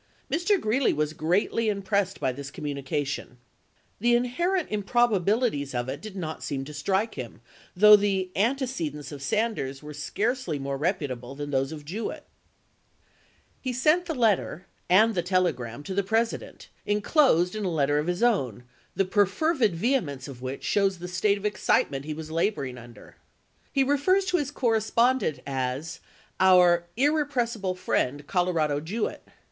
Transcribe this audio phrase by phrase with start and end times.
[0.31, 0.59] Mr.
[0.59, 3.35] Greeley was greatly impressed by this com munication.
[3.99, 7.39] The inherent improbabilities of it did not seem to strike him,
[7.75, 12.25] though the antece dents of Sanders were scarcely more reputable than those of Jewett.
[13.61, 15.83] He sent the letter and the 186 ABRAHAM LINCOLN chap.
[15.83, 15.83] viii.
[15.83, 18.63] telegram to the President, inclosed in a letter of his own,
[18.95, 23.17] the perfervid vehemence of which shows the state of excitement he was laboring under.
[23.71, 25.99] He refers to his correspondent as"
[26.39, 29.27] our irrepres sible friend, Colorado Jewett."